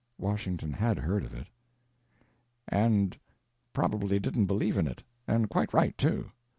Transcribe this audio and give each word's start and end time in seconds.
Washington 0.17 0.73
had 0.73 0.97
heard 0.97 1.23
of 1.23 1.35
it. 1.35 1.45
"And 2.67 3.15
probably 3.71 4.17
didn't 4.19 4.47
believe 4.47 4.75
in 4.77 4.87
it; 4.87 5.03
and 5.27 5.47
quite 5.47 5.75
right, 5.75 5.95
too. 5.95 6.31